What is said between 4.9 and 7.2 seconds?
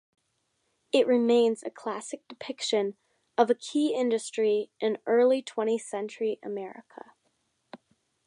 early twentieth-century America.